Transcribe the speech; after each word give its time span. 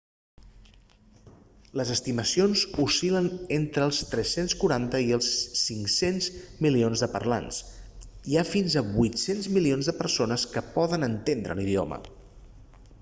les 1.79 1.89
estimacions 1.95 2.63
oscil·len 2.83 3.27
entre 3.57 3.83
els 3.89 3.99
340 4.13 5.03
i 5.09 5.13
els 5.19 5.29
500 5.59 6.31
milions 6.67 7.05
de 7.05 7.11
parlants 7.17 7.61
i 7.61 8.07
hi 8.33 8.39
ha 8.43 8.47
fins 8.55 8.79
a 8.83 8.85
800 9.05 9.51
milions 9.59 9.91
de 9.93 9.97
persones 10.01 10.47
que 10.55 10.65
poden 10.81 11.11
entendre 11.11 11.59
l'idioma 11.63 12.03